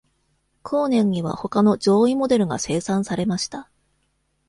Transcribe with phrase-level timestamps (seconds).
[0.63, 3.69] 後年には他の上位モデルが生産されました。